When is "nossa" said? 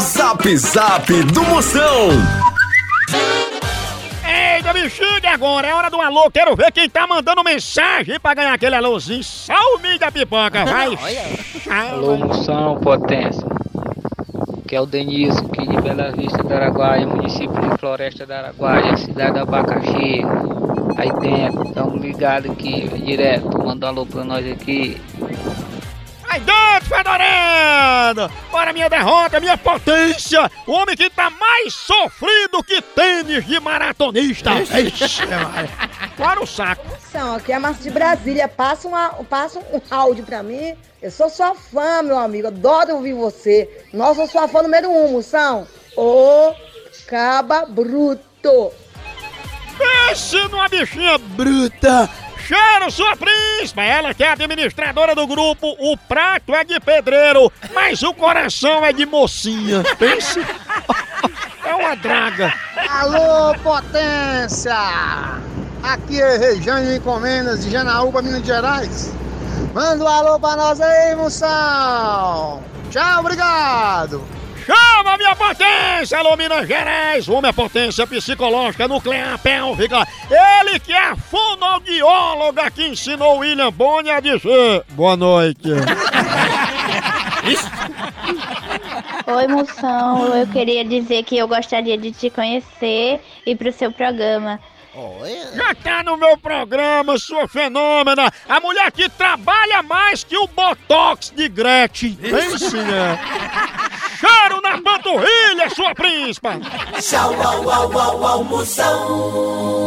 43.92-44.22